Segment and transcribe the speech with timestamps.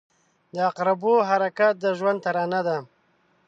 [0.53, 2.77] •د عقربو حرکت د ژوند ترانه ده.